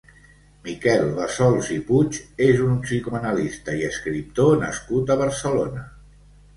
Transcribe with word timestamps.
Miquel 0.67 1.03
Bassols 1.17 1.69
i 1.75 1.77
Puig 1.91 2.19
és 2.47 2.65
un 2.71 2.81
psicoanalista 2.87 3.79
i 3.85 3.89
escriptor 3.93 4.61
nascut 4.67 5.17
a 5.19 5.23
Barcelona. 5.25 5.91